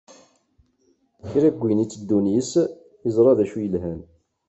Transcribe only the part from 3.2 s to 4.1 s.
d acu i yelhan.